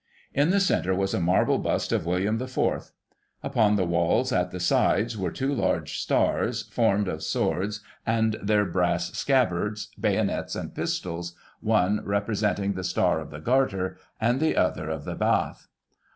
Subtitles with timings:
[0.33, 2.89] In the centre was a marble bust of William IV.
[3.43, 8.65] Upon the walls, at the sides, were two large stars, formed of swords, and their
[8.65, 14.89] brass scabbards, bayonets and pistols, one representing the Star of the Garter, and the other
[14.89, 15.67] of the Bath.